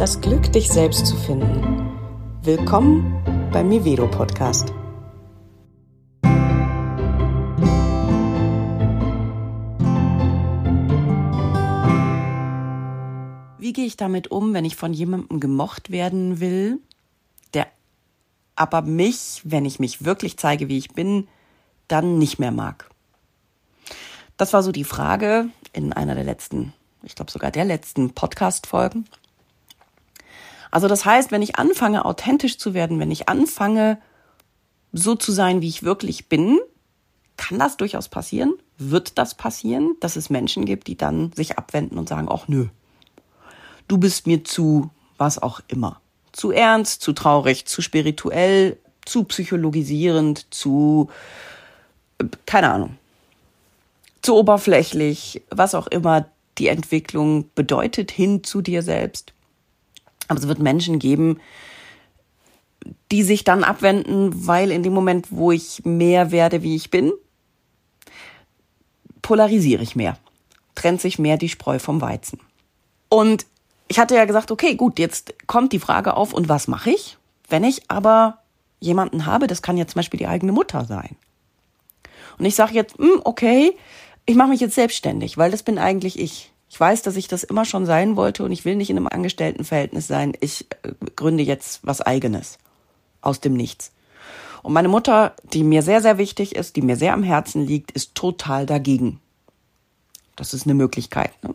[0.00, 1.90] das Glück, dich selbst zu finden.
[2.42, 4.72] Willkommen beim Mivedo Podcast.
[13.58, 16.78] Wie gehe ich damit um, wenn ich von jemandem gemocht werden will,
[17.52, 17.66] der
[18.56, 21.28] aber mich, wenn ich mich wirklich zeige, wie ich bin,
[21.88, 22.88] dann nicht mehr mag?
[24.38, 26.72] Das war so die Frage in einer der letzten,
[27.02, 29.04] ich glaube sogar der letzten Podcast-Folgen.
[30.70, 33.98] Also das heißt, wenn ich anfange, authentisch zu werden, wenn ich anfange,
[34.92, 36.58] so zu sein, wie ich wirklich bin,
[37.36, 41.98] kann das durchaus passieren, wird das passieren, dass es Menschen gibt, die dann sich abwenden
[41.98, 42.66] und sagen, ach nö,
[43.88, 46.00] du bist mir zu was auch immer.
[46.32, 51.10] Zu ernst, zu traurig, zu spirituell, zu psychologisierend, zu,
[52.46, 52.96] keine Ahnung,
[54.22, 56.26] zu oberflächlich, was auch immer
[56.58, 59.32] die Entwicklung bedeutet hin zu dir selbst.
[60.30, 61.40] Aber es wird Menschen geben,
[63.10, 67.12] die sich dann abwenden, weil in dem Moment, wo ich mehr werde, wie ich bin,
[69.22, 70.16] polarisiere ich mehr,
[70.76, 72.38] trennt sich mehr die Spreu vom Weizen.
[73.08, 73.44] Und
[73.88, 77.18] ich hatte ja gesagt, okay, gut, jetzt kommt die Frage auf, und was mache ich,
[77.48, 78.38] wenn ich aber
[78.78, 81.16] jemanden habe, das kann ja zum Beispiel die eigene Mutter sein.
[82.38, 83.76] Und ich sage jetzt, hm, okay,
[84.26, 86.49] ich mache mich jetzt selbstständig, weil das bin eigentlich ich.
[86.70, 89.08] Ich weiß, dass ich das immer schon sein wollte und ich will nicht in einem
[89.08, 90.34] Angestelltenverhältnis sein.
[90.40, 92.58] Ich äh, gründe jetzt was eigenes.
[93.22, 93.92] Aus dem Nichts.
[94.62, 97.90] Und meine Mutter, die mir sehr, sehr wichtig ist, die mir sehr am Herzen liegt,
[97.90, 99.20] ist total dagegen.
[100.36, 101.32] Das ist eine Möglichkeit.
[101.42, 101.54] Ne?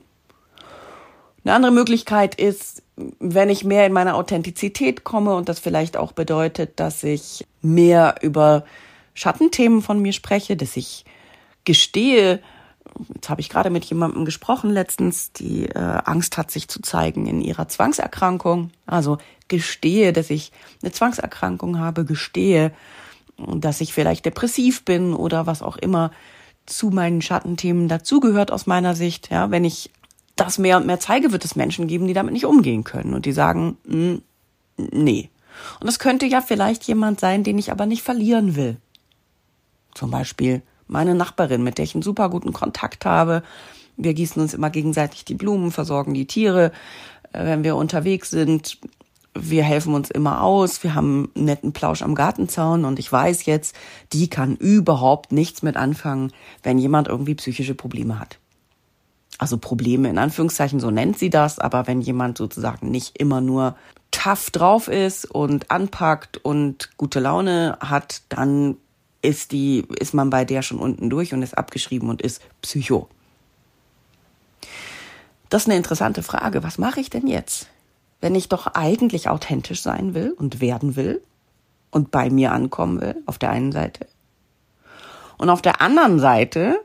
[1.43, 2.83] Eine andere Möglichkeit ist,
[3.19, 8.15] wenn ich mehr in meine Authentizität komme und das vielleicht auch bedeutet, dass ich mehr
[8.21, 8.65] über
[9.13, 11.05] Schattenthemen von mir spreche, dass ich
[11.63, 12.41] gestehe,
[13.13, 17.27] jetzt habe ich gerade mit jemandem gesprochen letztens, die äh, Angst hat, sich zu zeigen
[17.27, 18.71] in ihrer Zwangserkrankung.
[18.85, 22.71] Also gestehe, dass ich eine Zwangserkrankung habe, gestehe,
[23.37, 26.11] dass ich vielleicht depressiv bin oder was auch immer
[26.65, 29.29] zu meinen Schattenthemen dazugehört aus meiner Sicht.
[29.29, 29.91] Ja, wenn ich
[30.35, 33.25] das mehr und mehr zeige, wird es Menschen geben, die damit nicht umgehen können und
[33.25, 34.21] die sagen, hm,
[34.77, 35.29] nee.
[35.79, 38.77] Und das könnte ja vielleicht jemand sein, den ich aber nicht verlieren will.
[39.93, 43.43] Zum Beispiel meine Nachbarin, mit der ich einen super guten Kontakt habe.
[43.97, 46.71] Wir gießen uns immer gegenseitig die Blumen, versorgen die Tiere,
[47.33, 48.77] äh, wenn wir unterwegs sind.
[49.37, 50.83] Wir helfen uns immer aus.
[50.83, 53.75] Wir haben einen netten Plausch am Gartenzaun und ich weiß jetzt,
[54.13, 56.31] die kann überhaupt nichts mit anfangen,
[56.63, 58.39] wenn jemand irgendwie psychische Probleme hat.
[59.37, 63.75] Also Probleme in Anführungszeichen, so nennt sie das, aber wenn jemand sozusagen nicht immer nur
[64.11, 68.77] tough drauf ist und anpackt und gute Laune hat, dann
[69.25, 73.09] ist die, ist man bei der schon unten durch und ist abgeschrieben und ist Psycho.
[75.49, 76.63] Das ist eine interessante Frage.
[76.63, 77.67] Was mache ich denn jetzt?
[78.21, 81.21] Wenn ich doch eigentlich authentisch sein will und werden will
[81.91, 84.07] und bei mir ankommen will, auf der einen Seite.
[85.37, 86.79] Und auf der anderen Seite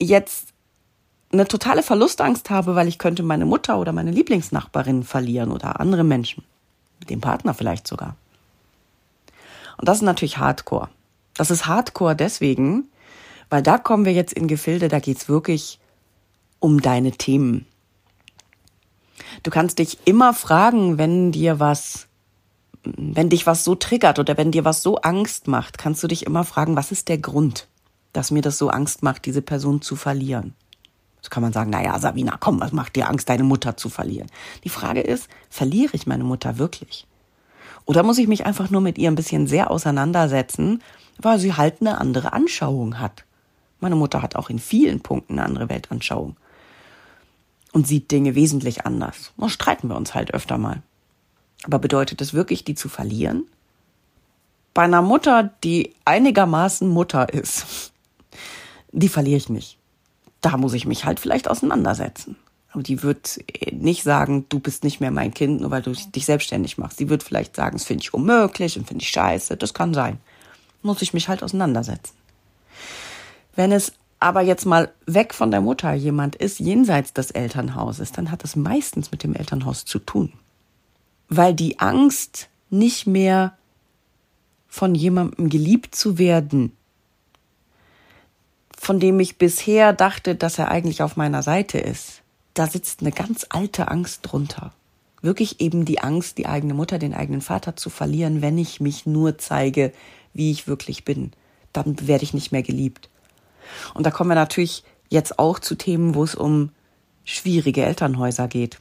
[0.00, 0.48] jetzt
[1.32, 6.04] eine totale Verlustangst habe, weil ich könnte meine Mutter oder meine Lieblingsnachbarin verlieren oder andere
[6.04, 6.44] Menschen.
[7.08, 8.16] Den Partner vielleicht sogar.
[9.78, 10.88] Und das ist natürlich Hardcore.
[11.34, 12.90] Das ist Hardcore deswegen,
[13.50, 15.78] weil da kommen wir jetzt in Gefilde, da geht's wirklich
[16.58, 17.66] um deine Themen.
[19.42, 22.06] Du kannst dich immer fragen, wenn dir was,
[22.84, 26.26] wenn dich was so triggert oder wenn dir was so Angst macht, kannst du dich
[26.26, 27.68] immer fragen, was ist der Grund,
[28.12, 30.54] dass mir das so Angst macht, diese Person zu verlieren?
[31.22, 34.28] So kann man sagen, naja, Sabina, komm, was macht dir Angst, deine Mutter zu verlieren?
[34.64, 37.06] Die Frage ist, verliere ich meine Mutter wirklich?
[37.84, 40.82] Oder muss ich mich einfach nur mit ihr ein bisschen sehr auseinandersetzen,
[41.18, 43.24] weil sie halt eine andere Anschauung hat?
[43.80, 46.36] Meine Mutter hat auch in vielen Punkten eine andere Weltanschauung
[47.72, 49.32] und sieht Dinge wesentlich anders.
[49.36, 50.82] Da streiten wir uns halt öfter mal.
[51.64, 53.44] Aber bedeutet es wirklich, die zu verlieren?
[54.74, 57.92] Bei einer Mutter, die einigermaßen Mutter ist,
[58.92, 59.78] die verliere ich nicht.
[60.40, 62.36] Da muss ich mich halt vielleicht auseinandersetzen.
[62.72, 63.40] Aber die wird
[63.70, 66.98] nicht sagen, du bist nicht mehr mein Kind, nur weil du dich selbstständig machst.
[66.98, 69.56] Sie wird vielleicht sagen, das finde ich unmöglich und finde ich scheiße.
[69.56, 70.18] Das kann sein.
[70.82, 72.14] Muss ich mich halt auseinandersetzen.
[73.54, 78.30] Wenn es aber jetzt mal weg von der Mutter jemand ist, jenseits des Elternhauses, dann
[78.30, 80.32] hat es meistens mit dem Elternhaus zu tun.
[81.28, 83.56] Weil die Angst, nicht mehr
[84.66, 86.74] von jemandem geliebt zu werden,
[88.76, 92.21] von dem ich bisher dachte, dass er eigentlich auf meiner Seite ist,
[92.54, 94.72] da sitzt eine ganz alte Angst drunter.
[95.20, 99.06] Wirklich eben die Angst, die eigene Mutter, den eigenen Vater zu verlieren, wenn ich mich
[99.06, 99.92] nur zeige,
[100.34, 101.32] wie ich wirklich bin.
[101.72, 103.08] Dann werde ich nicht mehr geliebt.
[103.94, 106.70] Und da kommen wir natürlich jetzt auch zu Themen, wo es um
[107.24, 108.80] schwierige Elternhäuser geht.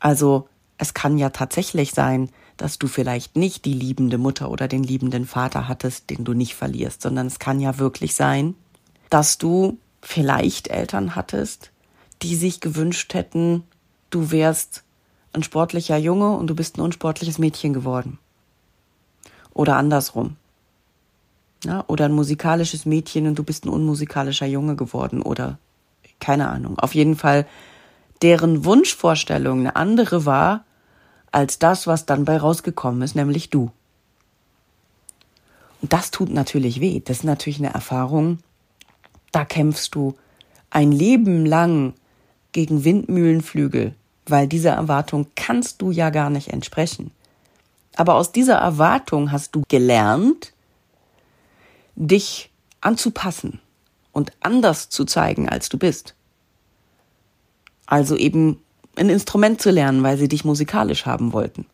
[0.00, 4.82] Also es kann ja tatsächlich sein, dass du vielleicht nicht die liebende Mutter oder den
[4.82, 8.54] liebenden Vater hattest, den du nicht verlierst, sondern es kann ja wirklich sein,
[9.10, 11.71] dass du vielleicht Eltern hattest,
[12.22, 13.64] die sich gewünscht hätten,
[14.10, 14.84] du wärst
[15.32, 18.18] ein sportlicher Junge und du bist ein unsportliches Mädchen geworden.
[19.54, 20.36] Oder andersrum.
[21.64, 25.58] Ja, oder ein musikalisches Mädchen und du bist ein unmusikalischer Junge geworden oder
[26.18, 26.78] keine Ahnung.
[26.78, 27.46] Auf jeden Fall,
[28.20, 30.64] deren Wunschvorstellung eine andere war
[31.30, 33.70] als das, was dann bei rausgekommen ist, nämlich du.
[35.80, 37.00] Und das tut natürlich weh.
[37.00, 38.38] Das ist natürlich eine Erfahrung,
[39.32, 40.14] da kämpfst du
[40.70, 41.94] ein Leben lang
[42.52, 43.94] gegen Windmühlenflügel,
[44.26, 47.10] weil dieser Erwartung kannst du ja gar nicht entsprechen.
[47.96, 50.52] Aber aus dieser Erwartung hast du gelernt,
[51.94, 52.50] dich
[52.80, 53.60] anzupassen
[54.12, 56.14] und anders zu zeigen, als du bist.
[57.86, 58.62] Also eben
[58.96, 61.66] ein Instrument zu lernen, weil sie dich musikalisch haben wollten.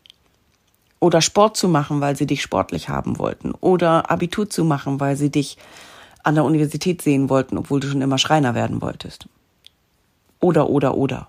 [1.00, 3.52] Oder Sport zu machen, weil sie dich sportlich haben wollten.
[3.52, 5.56] Oder Abitur zu machen, weil sie dich
[6.24, 9.28] an der Universität sehen wollten, obwohl du schon immer Schreiner werden wolltest.
[10.40, 11.28] Oder, oder, oder.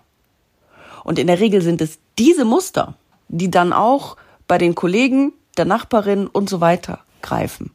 [1.04, 2.96] Und in der Regel sind es diese Muster,
[3.28, 4.18] die dann auch
[4.48, 7.72] bei den Kollegen, der Nachbarin und so weiter greifen.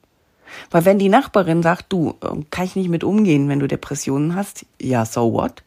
[0.71, 4.35] Weil wenn die Nachbarin sagt, du, ähm, kann ich nicht mit umgehen, wenn du Depressionen
[4.35, 5.63] hast, ja, so what?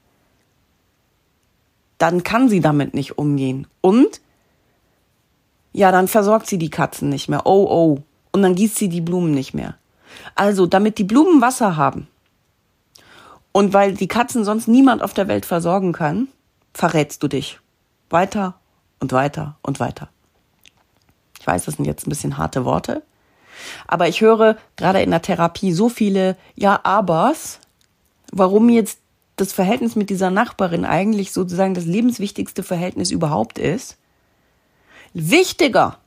[1.98, 3.68] Dann kann sie damit nicht umgehen.
[3.82, 4.22] Und
[5.74, 7.46] ja, dann versorgt sie die Katzen nicht mehr.
[7.46, 8.04] Oh, oh.
[8.32, 9.76] Und dann gießt sie die Blumen nicht mehr.
[10.36, 12.08] Also, damit die Blumen Wasser haben
[13.58, 16.28] und weil die Katzen sonst niemand auf der Welt versorgen kann,
[16.76, 17.60] verrätst du dich.
[18.08, 18.54] Weiter
[19.00, 20.10] und weiter und weiter.
[21.40, 23.02] Ich weiß, das sind jetzt ein bisschen harte Worte,
[23.88, 27.60] aber ich höre gerade in der Therapie so viele Ja-Abers,
[28.32, 29.00] warum jetzt
[29.38, 33.98] das Verhältnis mit dieser Nachbarin eigentlich sozusagen das lebenswichtigste Verhältnis überhaupt ist.
[35.16, 35.98] Wichtiger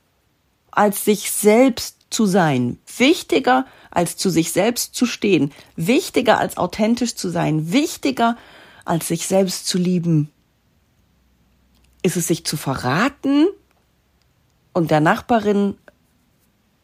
[0.70, 7.14] als sich selbst zu sein, wichtiger als zu sich selbst zu stehen, wichtiger als authentisch
[7.14, 8.36] zu sein, wichtiger
[8.84, 10.30] als sich selbst zu lieben.
[12.02, 13.46] Ist es sich zu verraten
[14.72, 15.76] und der Nachbarin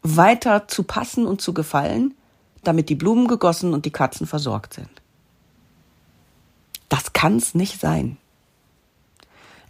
[0.03, 2.15] weiter zu passen und zu gefallen,
[2.63, 4.91] damit die Blumen gegossen und die Katzen versorgt sind.
[6.89, 8.17] Das kann's nicht sein.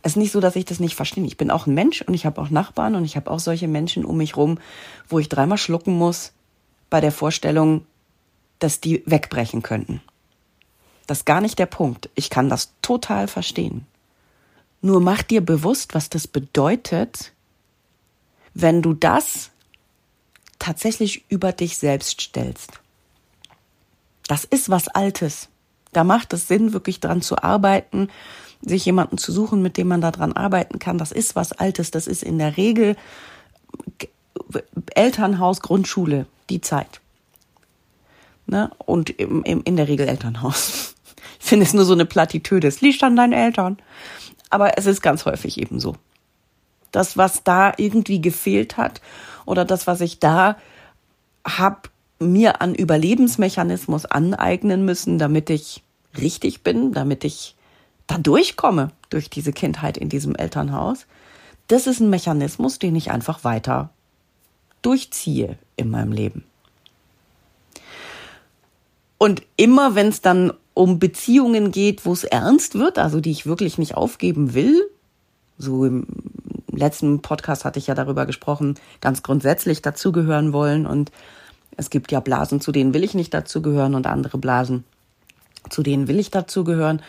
[0.07, 1.25] Es ist nicht so, dass ich das nicht verstehe.
[1.25, 3.67] Ich bin auch ein Mensch und ich habe auch Nachbarn und ich habe auch solche
[3.67, 4.61] Menschen um mich rum,
[5.09, 6.31] wo ich dreimal schlucken muss
[6.91, 7.85] bei der Vorstellung,
[8.61, 10.01] dass die wegbrechen könnten.
[11.09, 12.09] Das ist gar nicht der Punkt.
[12.15, 13.85] Ich kann das total verstehen.
[14.81, 17.33] Nur mach dir bewusst, was das bedeutet,
[18.55, 19.51] wenn du das
[20.61, 22.75] tatsächlich über dich selbst stellst.
[24.29, 25.49] Das ist was Altes.
[25.93, 28.09] Da macht es Sinn, wirklich dran zu arbeiten,
[28.67, 30.99] sich jemanden zu suchen, mit dem man daran arbeiten kann.
[30.99, 31.91] Das ist was Altes.
[31.93, 32.97] Das ist in der Regel
[34.95, 37.01] Elternhaus, Grundschule, die Zeit.
[38.47, 38.71] Ne?
[38.79, 40.93] Und im, im, in der Regel Elternhaus.
[41.39, 42.67] Ich finde es nur so eine Plattitüde.
[42.67, 43.79] Es liegt an deinen Eltern.
[44.51, 45.95] Aber es ist ganz häufig eben so.
[46.91, 49.01] Das, was da irgendwie gefehlt hat
[49.45, 50.57] oder das, was ich da
[51.45, 55.85] hab mir an Überlebensmechanismus aneignen müssen, damit ich
[56.19, 57.56] richtig bin, damit ich
[58.07, 61.07] da durchkomme durch diese Kindheit in diesem Elternhaus.
[61.69, 63.91] Das ist ein Mechanismus, den ich einfach weiter
[64.83, 66.45] durchziehe in meinem Leben.
[69.19, 73.47] Und immer wenn es dann um Beziehungen geht, wo es ernst wird, also die ich
[73.47, 74.83] wirklich nicht aufgeben will,
[75.59, 76.07] so im
[76.71, 80.87] letzten Podcast hatte ich ja darüber gesprochen, ganz grundsätzlich dazugehören wollen.
[80.87, 81.11] Und
[81.77, 84.85] es gibt ja Blasen, zu denen will ich nicht dazugehören und andere Blasen,
[85.71, 87.01] zu denen will ich dazugehören.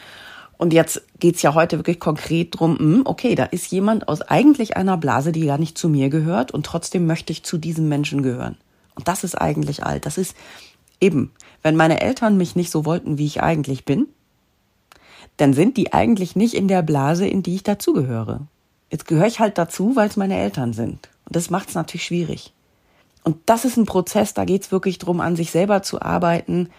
[0.58, 4.76] Und jetzt geht's ja heute wirklich konkret drum, hm, okay, da ist jemand aus eigentlich
[4.76, 8.24] einer Blase, die gar nicht zu mir gehört und trotzdem möchte ich zu diesem Menschen
[8.24, 8.58] gehören.
[8.96, 10.08] Und das ist eigentlich alt.
[10.08, 10.36] Das ist
[11.00, 14.08] eben, wenn meine Eltern mich nicht so wollten, wie ich eigentlich bin,
[15.38, 18.48] dann sind die eigentlich nicht in der Blase, in die ich dazugehöre.
[18.90, 21.10] Jetzt gehöre ich halt dazu, weil es meine Eltern sind.
[21.26, 22.54] Und das macht es natürlich schwierig.
[23.24, 26.70] Und das ist ein Prozess, da geht es wirklich darum, an sich selber zu arbeiten,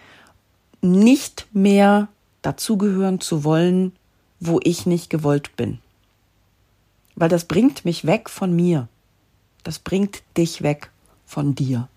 [0.81, 2.09] nicht mehr
[2.41, 3.93] dazugehören zu wollen,
[4.39, 5.79] wo ich nicht gewollt bin.
[7.15, 8.87] Weil das bringt mich weg von mir.
[9.63, 10.91] Das bringt dich weg
[11.25, 11.87] von dir.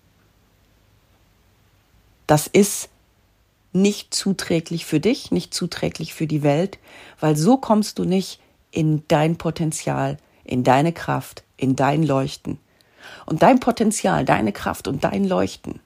[2.27, 2.89] Das ist
[3.73, 6.77] nicht zuträglich für dich, nicht zuträglich für die Welt,
[7.19, 8.39] weil so kommst du nicht
[8.71, 12.59] in dein Potenzial, in deine Kraft, in dein Leuchten.
[13.25, 15.79] Und dein Potenzial, deine Kraft und dein Leuchten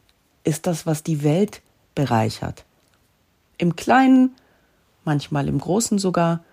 [0.43, 1.61] ist das, was die Welt
[1.95, 2.63] bereichert.
[3.57, 4.35] Im Kleinen,
[5.07, 6.43] manchmal im Großen sogar.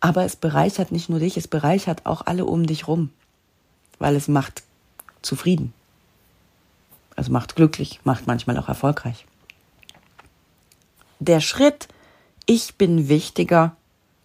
[0.00, 3.10] Aber es bereichert nicht nur dich, es bereichert auch alle um dich rum,
[3.98, 4.64] weil es macht
[5.22, 5.72] zufrieden.
[7.14, 9.26] Also macht glücklich, macht manchmal auch erfolgreich.
[11.20, 11.88] Der Schritt,
[12.46, 13.76] ich bin wichtiger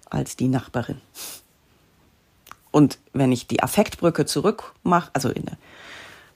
[0.10, 1.02] als die Nachbarin.
[2.72, 5.58] Und wenn ich die Affektbrücke zurückmache, also in der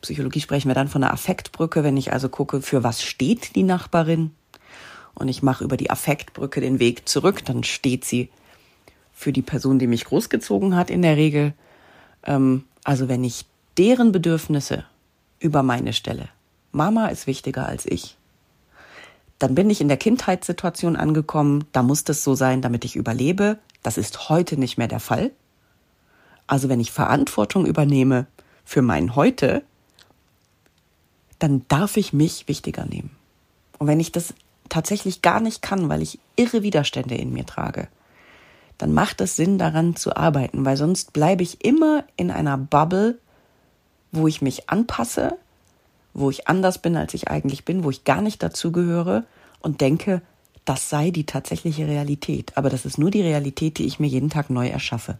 [0.02, 3.64] Psychologie sprechen wir dann von einer Affektbrücke, wenn ich also gucke, für was steht die
[3.64, 4.32] Nachbarin
[5.18, 8.30] und ich mache über die Affektbrücke den Weg zurück, dann steht sie
[9.14, 11.54] für die Person, die mich großgezogen hat in der Regel.
[12.24, 13.46] Ähm, also wenn ich
[13.78, 14.86] deren Bedürfnisse
[15.40, 16.30] über meine stelle,
[16.72, 18.16] Mama ist wichtiger als ich,
[19.40, 23.60] dann bin ich in der Kindheitssituation angekommen, da muss das so sein, damit ich überlebe.
[23.84, 25.32] Das ist heute nicht mehr der Fall.
[26.48, 28.26] Also wenn ich Verantwortung übernehme
[28.66, 29.64] für mein Heute,
[31.40, 33.12] dann darf ich mich wichtiger nehmen.
[33.78, 34.34] Und wenn ich das
[34.70, 37.88] tatsächlich gar nicht kann, weil ich irre Widerstände in mir trage,
[38.78, 43.18] dann macht es Sinn, daran zu arbeiten, weil sonst bleibe ich immer in einer Bubble,
[44.12, 45.38] wo ich mich anpasse,
[46.14, 49.24] wo ich anders bin, als ich eigentlich bin, wo ich gar nicht dazugehöre
[49.60, 50.22] und denke,
[50.66, 52.52] das sei die tatsächliche Realität.
[52.56, 55.18] Aber das ist nur die Realität, die ich mir jeden Tag neu erschaffe.